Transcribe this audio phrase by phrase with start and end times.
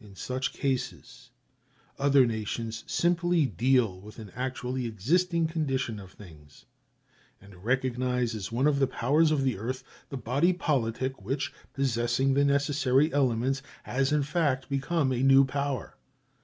[0.00, 1.30] In such cases
[1.98, 6.66] other nations simply deal with an actually existing condition of things,
[7.40, 12.34] and recognize as one of the powers of the earth that body politic which, possessing
[12.34, 15.96] the necessary elements, has in fact become a new power.